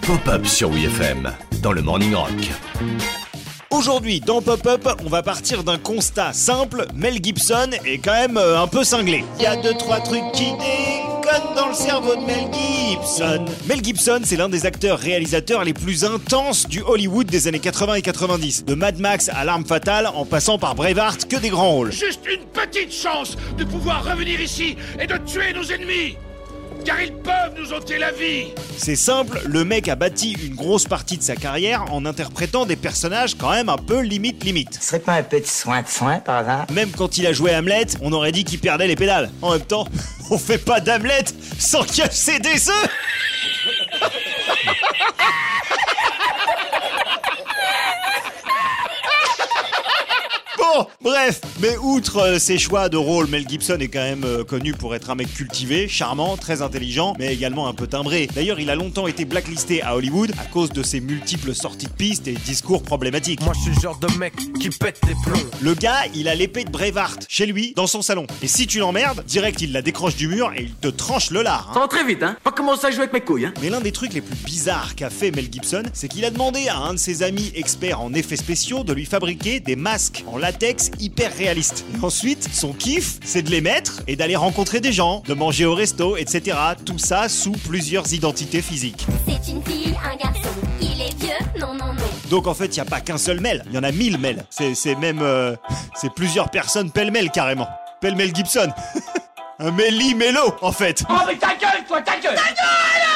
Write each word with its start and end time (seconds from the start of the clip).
Pop-up 0.00 0.46
sur 0.46 0.70
WFM 0.70 1.30
dans 1.60 1.72
le 1.72 1.82
Morning 1.82 2.14
Rock. 2.14 2.30
Aujourd'hui, 3.70 4.20
dans 4.20 4.40
Pop-Up, 4.40 4.88
on 5.04 5.10
va 5.10 5.22
partir 5.22 5.62
d'un 5.62 5.76
constat 5.76 6.32
simple. 6.32 6.86
Mel 6.94 7.22
Gibson 7.22 7.68
est 7.84 7.98
quand 7.98 8.14
même 8.14 8.38
euh, 8.38 8.62
un 8.62 8.66
peu 8.66 8.82
cinglé. 8.82 9.24
Il 9.36 9.42
y 9.42 9.46
a 9.46 9.56
deux, 9.56 9.74
trois 9.74 10.00
trucs 10.00 10.24
qui 10.32 10.46
déconnent 10.52 11.54
dans 11.54 11.68
le 11.68 11.74
cerveau 11.74 12.16
de 12.16 12.22
Mel 12.22 12.48
Gibson. 12.50 13.44
Mel 13.68 13.84
Gibson, 13.84 14.20
c'est 14.24 14.36
l'un 14.36 14.48
des 14.48 14.64
acteurs 14.64 14.98
réalisateurs 14.98 15.62
les 15.64 15.74
plus 15.74 16.06
intenses 16.06 16.66
du 16.66 16.80
Hollywood 16.80 17.26
des 17.26 17.46
années 17.46 17.60
80 17.60 17.96
et 17.96 18.02
90. 18.02 18.64
De 18.64 18.74
Mad 18.74 18.98
Max 18.98 19.28
à 19.28 19.44
L'arme 19.44 19.66
fatale, 19.66 20.06
en 20.06 20.24
passant 20.24 20.58
par 20.58 20.74
Braveheart, 20.74 21.28
que 21.28 21.36
des 21.36 21.50
grands 21.50 21.72
rôles. 21.72 21.92
Juste 21.92 22.22
une 22.26 22.46
petite 22.46 22.90
chance 22.90 23.36
de 23.58 23.64
pouvoir 23.64 24.02
revenir 24.02 24.40
ici 24.40 24.76
et 24.98 25.06
de 25.06 25.18
tuer 25.26 25.52
nos 25.52 25.64
ennemis 25.64 26.16
car 26.84 27.00
ils 27.00 27.12
peuvent 27.12 27.54
nous 27.56 27.72
ôter 27.72 27.98
la 27.98 28.12
vie 28.12 28.48
C'est 28.76 28.96
simple, 28.96 29.40
le 29.46 29.64
mec 29.64 29.88
a 29.88 29.96
bâti 29.96 30.32
une 30.32 30.54
grosse 30.54 30.84
partie 30.84 31.18
de 31.18 31.22
sa 31.22 31.36
carrière 31.36 31.92
en 31.92 32.04
interprétant 32.06 32.66
des 32.66 32.76
personnages 32.76 33.34
quand 33.36 33.50
même 33.50 33.68
un 33.68 33.76
peu 33.76 34.00
limite 34.00 34.44
limite. 34.44 34.78
Ce 34.80 34.88
serait 34.88 35.00
pas 35.00 35.14
un 35.14 35.22
petit 35.22 35.50
soin 35.50 35.82
de 35.82 35.88
soin 35.88 36.18
par 36.20 36.36
hasard? 36.36 36.66
Même 36.72 36.90
quand 36.90 37.18
il 37.18 37.26
a 37.26 37.32
joué 37.32 37.54
Hamlet, 37.54 37.86
on 38.00 38.12
aurait 38.12 38.32
dit 38.32 38.44
qu'il 38.44 38.58
perdait 38.58 38.86
les 38.86 38.96
pédales. 38.96 39.30
En 39.42 39.52
même 39.52 39.60
temps, 39.60 39.86
on 40.30 40.38
fait 40.38 40.58
pas 40.58 40.80
d'Hamlet 40.80 41.24
sans 41.58 41.84
casser 41.84 42.38
des 42.38 42.68
œufs 42.68 42.90
Bon, 50.74 50.86
bref, 51.00 51.40
mais 51.60 51.76
outre 51.78 52.18
euh, 52.18 52.38
ses 52.38 52.58
choix 52.58 52.88
de 52.90 52.96
rôle, 52.98 53.26
Mel 53.28 53.48
Gibson 53.48 53.78
est 53.80 53.88
quand 53.88 54.00
même 54.02 54.24
euh, 54.24 54.44
connu 54.44 54.72
pour 54.74 54.94
être 54.94 55.08
un 55.08 55.14
mec 55.14 55.32
cultivé, 55.32 55.88
charmant, 55.88 56.36
très 56.36 56.60
intelligent, 56.60 57.14
mais 57.18 57.32
également 57.32 57.68
un 57.68 57.72
peu 57.74 57.86
timbré. 57.86 58.28
D'ailleurs, 58.34 58.60
il 58.60 58.68
a 58.68 58.74
longtemps 58.74 59.06
été 59.06 59.24
blacklisté 59.24 59.82
à 59.82 59.96
Hollywood 59.96 60.32
à 60.38 60.44
cause 60.44 60.70
de 60.70 60.82
ses 60.82 61.00
multiples 61.00 61.54
sorties 61.54 61.86
de 61.86 61.92
piste 61.92 62.28
et 62.28 62.32
discours 62.32 62.82
problématiques. 62.82 63.40
Moi, 63.42 63.54
je 63.56 63.60
suis 63.62 63.70
le 63.74 63.80
genre 63.80 63.98
de 63.98 64.12
mec 64.18 64.34
qui 64.60 64.68
pète 64.68 65.00
des 65.06 65.14
plombs. 65.24 65.40
Le 65.62 65.72
gars, 65.74 66.02
il 66.14 66.28
a 66.28 66.34
l'épée 66.34 66.64
de 66.64 66.70
Braveheart 66.70 67.24
chez 67.28 67.46
lui, 67.46 67.72
dans 67.74 67.86
son 67.86 68.02
salon. 68.02 68.26
Et 68.42 68.48
si 68.48 68.66
tu 68.66 68.78
l'emmerdes, 68.78 69.24
direct, 69.26 69.62
il 69.62 69.72
la 69.72 69.80
décroche 69.80 70.16
du 70.16 70.28
mur 70.28 70.52
et 70.54 70.62
il 70.64 70.74
te 70.74 70.88
tranche 70.88 71.30
le 71.30 71.42
lard. 71.42 71.68
hein. 71.70 71.74
Ça 71.74 71.80
va 71.80 71.88
très 71.88 72.04
vite, 72.04 72.22
hein 72.22 72.36
Pas 72.44 72.52
commencer 72.52 72.86
à 72.86 72.90
jouer 72.90 73.00
avec 73.04 73.14
mes 73.14 73.20
couilles, 73.22 73.46
hein 73.46 73.54
Mais 73.62 73.70
l'un 73.70 73.80
des 73.80 73.92
trucs 73.92 74.12
les 74.12 74.20
plus 74.20 74.36
bizarres 74.44 74.94
qu'a 74.96 75.08
fait 75.08 75.30
Mel 75.30 75.48
Gibson, 75.50 75.84
c'est 75.94 76.08
qu'il 76.08 76.26
a 76.26 76.30
demandé 76.30 76.68
à 76.68 76.76
un 76.76 76.92
de 76.92 76.98
ses 76.98 77.22
amis 77.22 77.50
experts 77.54 78.02
en 78.02 78.12
effets 78.12 78.36
spéciaux 78.36 78.84
de 78.84 78.92
lui 78.92 79.06
fabriquer 79.06 79.60
des 79.60 79.74
masques 79.76 80.24
en 80.30 80.36
latex 80.36 80.57
hyper 80.98 81.34
réalistes. 81.36 81.84
Et 81.94 82.04
ensuite, 82.04 82.48
son 82.52 82.72
kiff, 82.72 83.18
c'est 83.24 83.42
de 83.42 83.50
les 83.50 83.60
mettre 83.60 84.02
et 84.06 84.16
d'aller 84.16 84.36
rencontrer 84.36 84.80
des 84.80 84.92
gens, 84.92 85.22
de 85.26 85.34
manger 85.34 85.64
au 85.66 85.74
resto, 85.74 86.16
etc. 86.16 86.56
Tout 86.84 86.98
ça 86.98 87.28
sous 87.28 87.52
plusieurs 87.52 88.12
identités 88.12 88.62
physiques. 88.62 89.06
C'est 89.26 89.52
une 89.52 89.62
fille, 89.62 89.94
un 90.04 90.16
garçon. 90.16 90.48
Il 90.80 91.00
est 91.00 91.18
vieux 91.20 91.60
Non, 91.60 91.74
non, 91.74 91.92
non. 91.92 92.02
Donc 92.30 92.46
en 92.46 92.54
fait, 92.54 92.66
il 92.66 92.74
n'y 92.74 92.80
a 92.80 92.84
pas 92.84 93.00
qu'un 93.00 93.18
seul 93.18 93.40
Mel, 93.40 93.64
il 93.68 93.74
y 93.74 93.78
en 93.78 93.82
a 93.82 93.92
mille 93.92 94.18
Mel. 94.18 94.44
C'est 94.50 94.74
c'est 94.74 94.94
même... 94.94 95.20
euh, 95.22 95.54
c'est 95.94 96.12
plusieurs 96.12 96.50
personnes 96.50 96.90
pêle-mêle 96.90 97.30
carrément. 97.30 97.68
Pêle-mêle 98.00 98.34
Gibson. 98.34 98.68
un 99.60 99.70
Melly 99.72 100.14
Mello, 100.14 100.54
en 100.60 100.72
fait. 100.72 101.04
Oh 101.08 101.14
mais 101.26 101.36
ta 101.36 101.48
gueule 101.54 101.84
toi, 101.86 102.00
ta 102.02 102.12
gueule 102.18 102.34
Ta 102.34 102.42
gueule 102.42 103.07